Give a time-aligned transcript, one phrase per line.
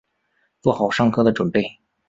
[0.63, 1.77] 做好上课的準备